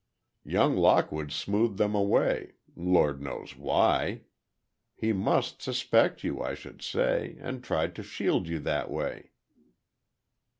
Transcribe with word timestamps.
Young 0.45 0.75
Lockwood 0.75 1.31
smoothed 1.31 1.77
them 1.77 1.93
away—Lord 1.93 3.21
knows 3.21 3.55
why! 3.55 4.21
He 4.95 5.13
must 5.13 5.61
suspect 5.61 6.23
you, 6.23 6.41
I 6.41 6.55
should 6.55 6.81
say, 6.81 7.37
and 7.39 7.63
tried 7.63 7.93
to 7.97 8.01
shield 8.03 8.47
you 8.47 8.57
that 8.61 8.89
way." 8.89 9.29